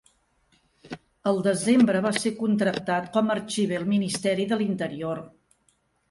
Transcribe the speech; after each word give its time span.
El 1.31 1.41
desembre 1.47 1.99
va 2.05 2.11
ser 2.23 2.31
contractat 2.39 3.11
com 3.17 3.29
a 3.29 3.35
arxiver 3.35 3.77
al 3.81 3.85
Ministeri 3.91 4.47
de 4.53 4.59
l'Interior. 4.63 5.21